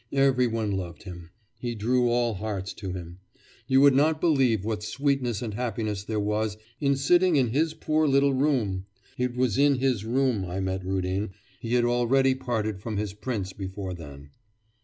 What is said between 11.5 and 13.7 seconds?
He had already parted from his prince